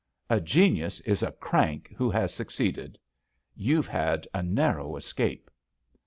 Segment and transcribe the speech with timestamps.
[0.31, 2.97] "A genius is a crank who has succeeded.
[3.55, 5.47] YouVe had a narrow escape."